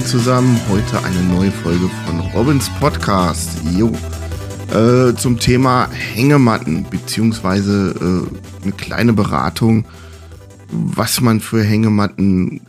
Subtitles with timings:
[0.00, 0.58] Moin zusammen.
[0.70, 3.60] Heute eine neue Folge von Robins Podcast.
[3.76, 3.92] Jo.
[4.72, 9.84] Äh, zum Thema Hängematten, beziehungsweise äh, eine kleine Beratung,
[10.70, 12.62] was man für Hängematten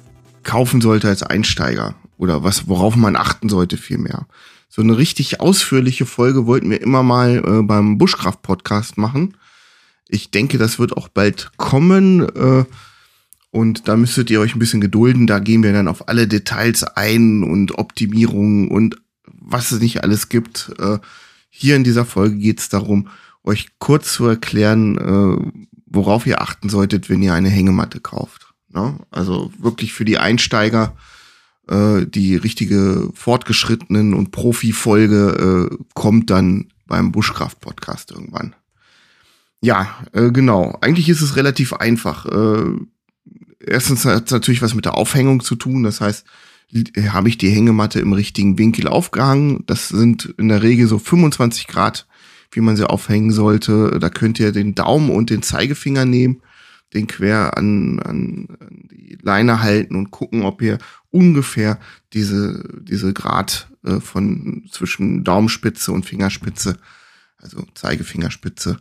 [0.43, 4.27] kaufen sollte als Einsteiger oder was, worauf man achten sollte vielmehr.
[4.67, 9.37] So eine richtig ausführliche Folge wollten wir immer mal äh, beim Buschkraft-Podcast machen.
[10.09, 12.27] Ich denke, das wird auch bald kommen.
[12.35, 12.65] Äh,
[13.51, 15.27] und da müsstet ihr euch ein bisschen gedulden.
[15.27, 20.29] Da gehen wir dann auf alle Details ein und Optimierungen und was es nicht alles
[20.29, 20.71] gibt.
[20.79, 20.99] Äh,
[21.49, 23.09] hier in dieser Folge geht es darum,
[23.43, 28.53] euch kurz zu erklären, äh, worauf ihr achten solltet, wenn ihr eine Hängematte kauft.
[28.69, 28.97] Ne?
[29.11, 30.95] Also wirklich für die Einsteiger
[31.67, 38.55] äh, die richtige fortgeschrittenen und Profi-Folge kommt dann beim Buschkraft-Podcast irgendwann.
[39.61, 40.77] Ja, genau.
[40.81, 42.25] Eigentlich ist es relativ einfach.
[43.65, 45.83] Erstens hat es natürlich was mit der Aufhängung zu tun.
[45.83, 46.25] Das heißt,
[47.09, 49.63] habe ich die Hängematte im richtigen Winkel aufgehangen.
[49.67, 52.07] Das sind in der Regel so 25 Grad,
[52.51, 53.97] wie man sie aufhängen sollte.
[53.99, 56.41] Da könnt ihr den Daumen und den Zeigefinger nehmen,
[56.93, 60.77] den quer an, an, an die Leine halten und gucken, ob ihr
[61.09, 61.77] ungefähr
[62.13, 66.77] diese, diese Grad äh, von zwischen Daumenspitze und Fingerspitze,
[67.37, 68.77] also Zeigefingerspitze,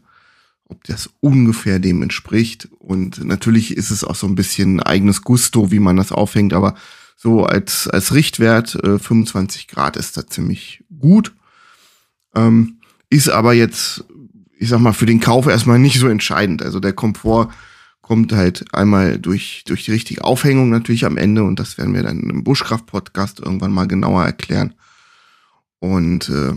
[0.70, 2.68] ob das ungefähr dem entspricht.
[2.78, 6.74] Und natürlich ist es auch so ein bisschen eigenes Gusto, wie man das aufhängt, aber
[7.16, 11.34] so als, als Richtwert äh, 25 Grad ist da ziemlich gut.
[12.34, 12.78] Ähm,
[13.10, 14.04] ist aber jetzt,
[14.58, 16.62] ich sag mal, für den Kauf erstmal nicht so entscheidend.
[16.62, 17.48] Also der Komfort
[18.00, 22.02] kommt halt einmal durch, durch die richtige Aufhängung natürlich am Ende und das werden wir
[22.02, 24.74] dann im Buschkraft-Podcast irgendwann mal genauer erklären.
[25.78, 26.54] Und äh,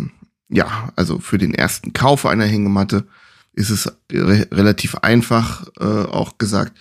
[0.50, 3.08] ja, also für den ersten Kauf einer Hängematte
[3.54, 6.78] ist es re relativ einfach, äh, auch gesagt,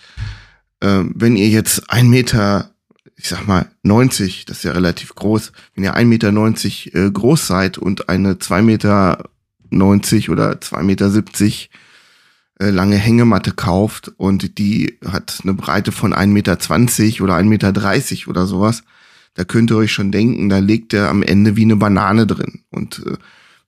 [0.79, 2.71] äh, wenn ihr jetzt ein Meter,
[3.15, 7.11] ich sag mal 90, das ist ja relativ groß, wenn ihr ein Meter 90 äh,
[7.11, 9.29] groß seid und eine zwei Meter
[9.69, 11.69] 90 oder zwei Meter 70
[12.59, 18.29] äh, lange Hängematte kauft und die hat eine Breite von 1,20 Meter oder 1,30 Meter
[18.29, 18.83] oder sowas,
[19.35, 22.61] da könnt ihr euch schon denken, da legt er am Ende wie eine Banane drin.
[22.69, 23.17] Und äh,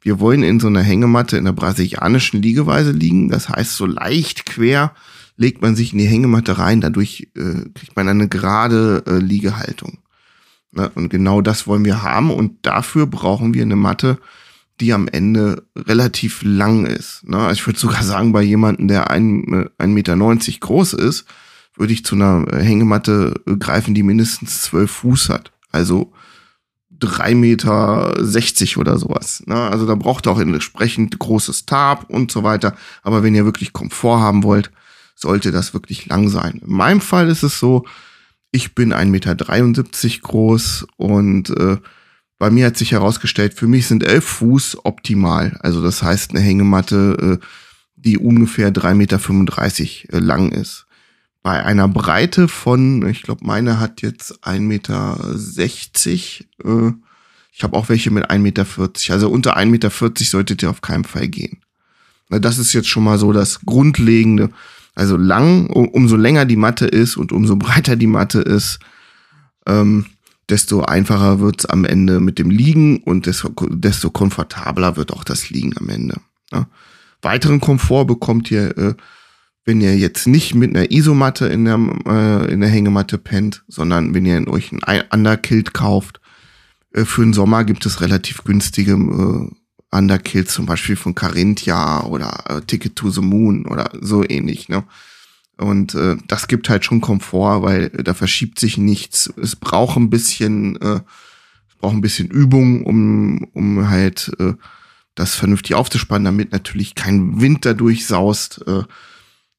[0.05, 3.29] wir wollen in so einer Hängematte in der brasilianischen Liegeweise liegen.
[3.29, 4.93] Das heißt, so leicht quer
[5.35, 6.79] legt man sich in die Hängematte rein.
[6.79, 9.97] Dadurch äh, kriegt man eine gerade äh, Liegehaltung.
[10.71, 10.91] Ne?
[10.93, 12.29] Und genau das wollen wir haben.
[12.29, 14.19] Und dafür brauchen wir eine Matte,
[14.79, 17.27] die am Ende relativ lang ist.
[17.27, 17.37] Ne?
[17.37, 21.25] Also ich würde sogar sagen, bei jemandem, der 1,90 äh, Meter groß ist,
[21.75, 25.51] würde ich zu einer Hängematte greifen, die mindestens 12 Fuß hat.
[25.71, 26.13] Also
[26.99, 29.43] 3,60 Meter oder sowas.
[29.45, 29.55] Ne?
[29.55, 32.75] Also da braucht ihr auch entsprechend großes Tab und so weiter.
[33.03, 34.71] Aber wenn ihr wirklich Komfort haben wollt,
[35.15, 36.61] sollte das wirklich lang sein.
[36.65, 37.85] In meinem Fall ist es so,
[38.51, 39.35] ich bin 1,73 Meter
[40.21, 41.77] groß und äh,
[42.37, 45.57] bei mir hat sich herausgestellt, für mich sind 11 Fuß optimal.
[45.61, 47.45] Also das heißt eine Hängematte, äh,
[47.95, 49.19] die ungefähr 3,35 Meter
[50.13, 50.84] äh, lang ist
[51.45, 55.37] bei einer Breite von, ich glaube, meine hat jetzt 1,60 Meter.
[56.65, 56.93] Äh,
[57.51, 58.65] ich habe auch welche mit 1,40 Meter.
[59.09, 59.91] Also unter 1,40 Meter
[60.25, 61.59] solltet ihr auf keinen Fall gehen.
[62.29, 64.49] Das ist jetzt schon mal so das Grundlegende.
[64.95, 68.79] Also lang, umso länger die Matte ist und umso breiter die Matte ist,
[69.67, 70.07] ähm,
[70.49, 75.51] desto einfacher wird's am Ende mit dem Liegen und desto, desto komfortabler wird auch das
[75.51, 76.19] Liegen am Ende.
[76.51, 76.67] Ja.
[77.21, 78.95] Weiteren Komfort bekommt ihr äh,
[79.65, 84.13] wenn ihr jetzt nicht mit einer Isomatte in der, äh, in der Hängematte pennt, sondern
[84.13, 86.21] wenn ihr euch ein Underkilt kauft,
[86.93, 89.49] äh, für den Sommer gibt es relativ günstige äh,
[89.95, 94.69] Underkills, zum Beispiel von Carinthia oder äh, Ticket to the Moon oder so ähnlich.
[94.69, 94.83] Ne?
[95.57, 99.33] Und äh, das gibt halt schon Komfort, weil äh, da verschiebt sich nichts.
[99.41, 100.99] Es braucht ein bisschen, äh,
[101.69, 104.53] es braucht ein bisschen Übung, um, um halt äh,
[105.15, 108.63] das vernünftig aufzuspannen, damit natürlich kein Wind dadurch saust.
[108.67, 108.83] Äh,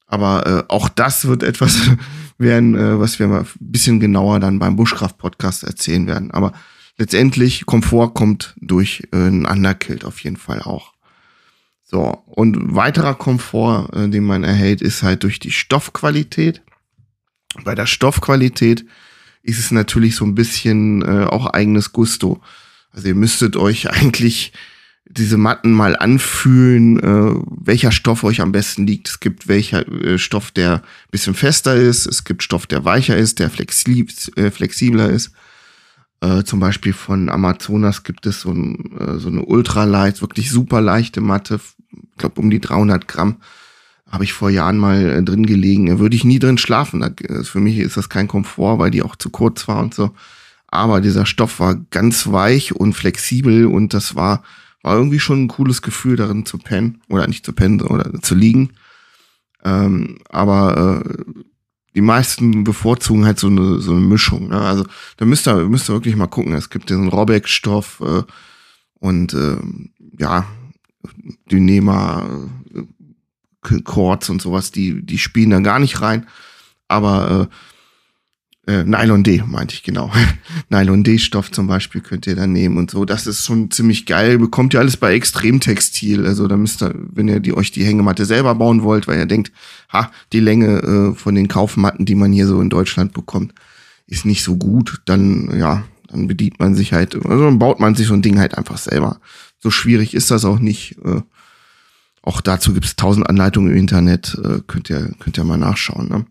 [0.07, 1.91] aber äh, auch das wird etwas
[2.37, 6.31] werden, äh, was wir mal ein bisschen genauer dann beim Buschkraft-Podcast erzählen werden.
[6.31, 6.53] Aber
[6.97, 10.93] letztendlich, Komfort kommt durch äh, ein Underkilt auf jeden Fall auch.
[11.83, 16.61] So, und weiterer Komfort, äh, den man erhält, ist halt durch die Stoffqualität.
[17.63, 18.85] Bei der Stoffqualität
[19.41, 22.41] ist es natürlich so ein bisschen äh, auch eigenes Gusto.
[22.91, 24.53] Also ihr müsstet euch eigentlich
[25.09, 29.09] diese Matten mal anfühlen, äh, welcher Stoff euch am besten liegt.
[29.09, 30.81] Es gibt welcher äh, Stoff, der
[31.11, 32.05] bisschen fester ist.
[32.05, 35.31] Es gibt Stoff, der weicher ist, der flexib äh, flexibler ist.
[36.19, 40.81] Äh, zum Beispiel von Amazonas gibt es so, ein, äh, so eine ultralight, wirklich super
[40.81, 41.59] leichte Matte.
[41.91, 43.37] Ich glaube, um die 300 Gramm
[44.09, 45.87] habe ich vor Jahren mal äh, drin gelegen.
[45.87, 47.01] Da würde ich nie drin schlafen.
[47.01, 49.93] Da, äh, für mich ist das kein Komfort, weil die auch zu kurz war und
[49.93, 50.13] so.
[50.69, 54.43] aber dieser Stoff war ganz weich und flexibel und das war,
[54.83, 58.35] war irgendwie schon ein cooles Gefühl, darin zu pennen oder nicht zu pennen oder zu
[58.35, 58.73] liegen.
[59.63, 61.23] Ähm, aber äh,
[61.95, 64.49] die meisten bevorzugen halt so eine, so eine Mischung.
[64.49, 64.61] Ne?
[64.61, 64.85] Also
[65.17, 66.53] da müsst ihr, müsst ihr wirklich mal gucken.
[66.53, 68.23] Es gibt diesen Robeck-Stoff äh,
[68.99, 69.57] und äh,
[70.19, 70.45] ja,
[71.51, 72.29] Dynema,
[72.73, 76.27] äh, Chords und sowas, die, die spielen da gar nicht rein.
[76.87, 77.55] Aber äh,
[78.67, 80.11] äh, Nylon D, meinte ich genau.
[80.69, 83.05] Nylon D-Stoff zum Beispiel könnt ihr da nehmen und so.
[83.05, 84.37] Das ist schon ziemlich geil.
[84.37, 86.25] Bekommt ihr alles bei Extremtextil.
[86.27, 89.25] Also da müsst ihr, wenn ihr die, euch die Hängematte selber bauen wollt, weil ihr
[89.25, 89.53] denkt,
[89.91, 93.53] ha, die Länge äh, von den Kaufmatten, die man hier so in Deutschland bekommt,
[94.05, 97.95] ist nicht so gut, dann, ja, dann bedient man sich halt, also dann baut man
[97.95, 99.19] sich so ein Ding halt einfach selber.
[99.59, 100.97] So schwierig ist das auch nicht.
[101.05, 101.21] Äh,
[102.21, 106.09] auch dazu gibt es tausend Anleitungen im Internet, äh, könnt ihr, könnt ihr mal nachschauen.
[106.09, 106.25] Ne?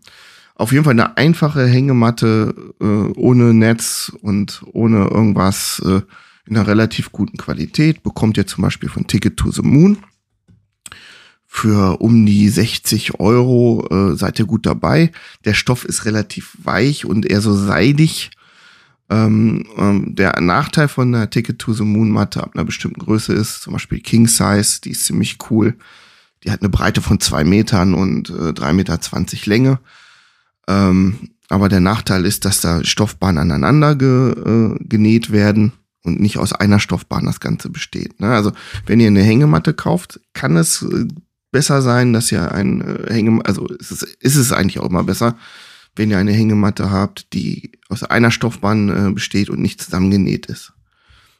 [0.57, 6.01] Auf jeden Fall eine einfache Hängematte äh, ohne Netz und ohne irgendwas äh,
[6.47, 8.01] in einer relativ guten Qualität.
[8.01, 9.99] Bekommt ihr zum Beispiel von Ticket to the Moon.
[11.45, 15.11] Für um die 60 Euro äh, seid ihr gut dabei.
[15.45, 18.31] Der Stoff ist relativ weich und eher so seidig.
[19.11, 23.31] Ähm, ähm, der Nachteil von der Ticket to the Moon Matte ab einer bestimmten Größe
[23.31, 25.75] ist, zum Beispiel King Size, die ist ziemlich cool.
[26.43, 29.79] Die hat eine Breite von zwei Metern und äh, drei Meter zwanzig Länge.
[30.67, 35.73] Ähm, aber der Nachteil ist, dass da Stoffbahnen aneinander ge, äh, genäht werden
[36.03, 38.19] und nicht aus einer Stoffbahn das Ganze besteht.
[38.19, 38.27] Ne?
[38.29, 38.51] Also
[38.85, 41.07] wenn ihr eine Hängematte kauft, kann es äh,
[41.51, 45.03] besser sein, dass ihr ein äh, Hängematte, also ist es, ist es eigentlich auch immer
[45.03, 45.37] besser,
[45.95, 50.73] wenn ihr eine Hängematte habt, die aus einer Stoffbahn äh, besteht und nicht zusammengenäht ist.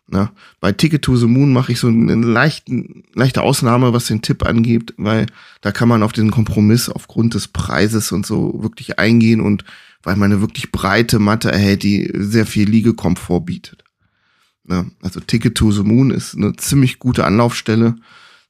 [0.10, 0.30] Ne?
[0.62, 4.46] Bei Ticket to the Moon mache ich so eine leichten, leichte Ausnahme, was den Tipp
[4.46, 5.26] angeht, weil
[5.62, 9.66] da kann man auf den Kompromiss aufgrund des Preises und so wirklich eingehen und
[10.04, 13.84] weil man eine wirklich breite Matte erhält, die sehr viel Liegekomfort bietet.
[14.64, 14.90] Ne?
[15.02, 17.96] Also Ticket to the Moon ist eine ziemlich gute Anlaufstelle.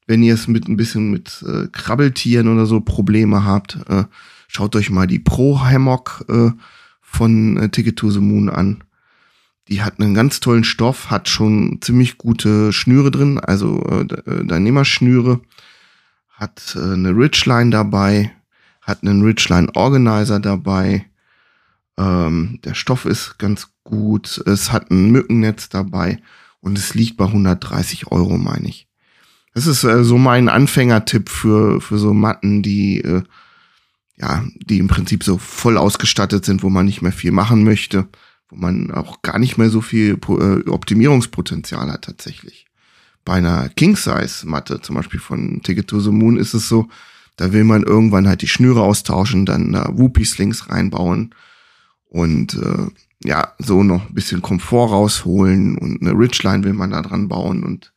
[0.06, 4.04] Wenn ihr es mit ein bisschen mit äh, Krabbeltieren oder so Probleme habt, äh,
[4.48, 6.52] schaut euch mal die Pro Hammock äh,
[7.02, 8.84] von äh, Ticket to the Moon an
[9.70, 14.46] die hat einen ganz tollen Stoff, hat schon ziemlich gute Schnüre drin, also äh, äh
[14.46, 15.42] Dynema-Schnüre,
[16.30, 18.32] hat äh, eine Ridgeline dabei,
[18.82, 21.06] hat einen Ridgeline Organizer dabei.
[21.98, 26.22] Ähm, der Stoff ist ganz gut, es hat ein Mückennetz dabei
[26.62, 28.88] und es liegt bei 130 Euro, meine ich.
[29.54, 33.24] Das ist äh, so mein Anfängertipp für, für so Matten, die, äh,
[34.16, 38.08] ja, die im Prinzip so voll ausgestattet sind, wo man nicht mehr viel machen möchte
[38.50, 42.66] wo man auch gar nicht mehr so viel äh, Optimierungspotenzial hat tatsächlich.
[43.26, 46.88] Bei einer King-Size-Matte, zum Beispiel von Ticket to the Moon, ist es so,
[47.36, 51.36] da will man irgendwann halt die Schnüre austauschen, dann da Whoopie-Slings reinbauen
[52.10, 52.88] und äh,
[53.28, 57.64] ja, so noch ein bisschen Komfort rausholen und eine Ridgeline will man da dran bauen
[57.64, 57.92] und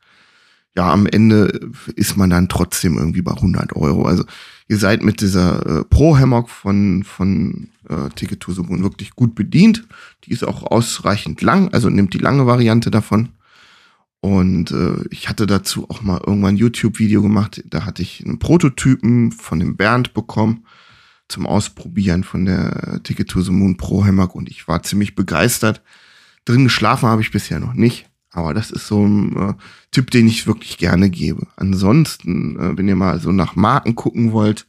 [0.77, 1.61] ja, am Ende
[1.97, 4.05] ist man dann trotzdem irgendwie bei 100 Euro.
[4.07, 4.25] Also
[4.71, 9.17] ihr seid mit dieser äh, Pro Hammock von, von äh, Ticket to the Moon wirklich
[9.17, 9.85] gut bedient.
[10.25, 13.31] Die ist auch ausreichend lang, also nimmt die lange Variante davon.
[14.21, 17.65] Und äh, ich hatte dazu auch mal irgendwann ein YouTube-Video gemacht.
[17.69, 20.65] Da hatte ich einen Prototypen von dem Bernd bekommen
[21.27, 25.83] zum Ausprobieren von der Ticket to the Moon Pro Hammock und ich war ziemlich begeistert.
[26.45, 28.10] Drin geschlafen habe ich bisher noch nicht.
[28.31, 29.55] Aber das ist so ein äh,
[29.91, 31.47] Tipp, den ich wirklich gerne gebe.
[31.57, 34.67] Ansonsten, äh, wenn ihr mal so nach Marken gucken wollt,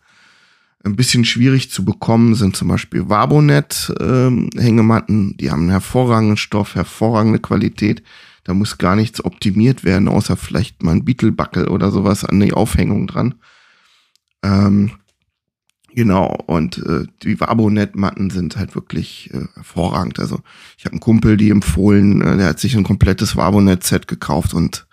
[0.83, 5.37] ein bisschen schwierig zu bekommen sind zum Beispiel Wabonet ähm, Hängematten.
[5.37, 8.01] Die haben einen hervorragenden Stoff, hervorragende Qualität.
[8.43, 12.53] Da muss gar nichts optimiert werden, außer vielleicht mal ein Beetlebackel oder sowas an die
[12.53, 13.35] Aufhängung dran.
[14.43, 14.93] Ähm,
[15.93, 20.19] Genau, und äh, die Wabonet-Matten sind halt wirklich äh, hervorragend.
[20.19, 20.39] Also
[20.77, 24.87] ich habe einen Kumpel, die empfohlen, äh, der hat sich ein komplettes Wabonet-Set gekauft und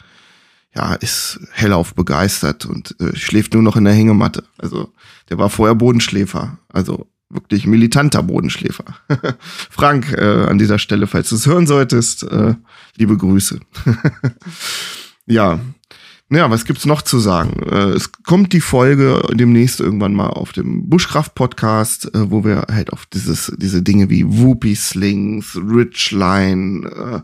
[0.75, 4.45] ja, ist hellauf begeistert und äh, schläft nur noch in der Hängematte.
[4.59, 4.93] Also
[5.28, 8.85] der war vorher Bodenschläfer, also wirklich militanter Bodenschläfer.
[9.71, 12.55] Frank, äh, an dieser Stelle, falls du es hören solltest, äh,
[12.97, 13.61] liebe Grüße.
[15.26, 15.61] ja,
[16.30, 17.62] ja, was gibt's noch zu sagen?
[17.62, 22.92] Äh, es kommt die Folge demnächst irgendwann mal auf dem Bushcraft-Podcast, äh, wo wir halt
[22.92, 27.20] auf dieses, diese Dinge wie Whoopie-Slings, Ridgeline, äh,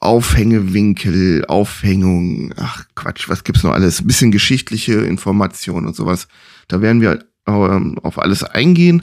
[0.00, 4.00] Aufhängewinkel, Aufhängung, ach Quatsch, was gibt's noch alles?
[4.00, 6.28] Ein bisschen geschichtliche Informationen und sowas.
[6.68, 9.02] Da werden wir ähm, auf alles eingehen.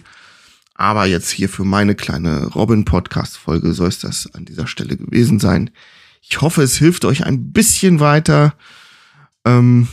[0.75, 5.71] Aber jetzt hier für meine kleine Robin-Podcast-Folge soll es das an dieser Stelle gewesen sein.
[6.21, 8.53] Ich hoffe, es hilft euch ein bisschen weiter.
[9.45, 9.87] Ähm,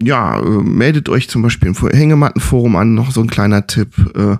[0.00, 3.94] ja, äh, meldet euch zum Beispiel im Hängemattenforum an, noch so ein kleiner Tipp.
[4.16, 4.36] Äh,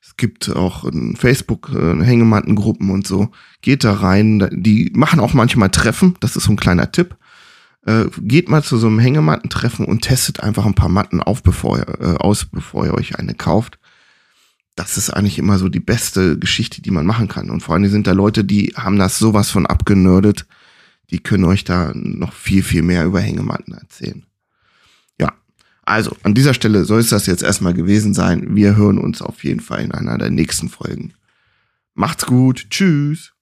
[0.00, 3.30] Es gibt auch in Facebook äh, Hängemattengruppen und so.
[3.62, 4.48] Geht da rein.
[4.52, 6.14] Die machen auch manchmal Treffen.
[6.20, 7.16] Das ist so ein kleiner Tipp.
[7.86, 11.78] Äh, geht mal zu so einem Hängemattentreffen und testet einfach ein paar Matten auf, bevor
[11.78, 13.78] ihr, äh, aus, bevor ihr euch eine kauft.
[14.76, 17.50] Das ist eigentlich immer so die beste Geschichte, die man machen kann.
[17.50, 20.46] Und vor allem sind da Leute, die haben das sowas von abgenördet.
[21.10, 24.24] Die können euch da noch viel, viel mehr über Hängematten erzählen.
[25.88, 28.54] Also, an dieser Stelle soll es das jetzt erstmal gewesen sein.
[28.54, 31.14] Wir hören uns auf jeden Fall in einer der nächsten Folgen.
[31.94, 32.66] Macht's gut.
[32.68, 33.32] Tschüss.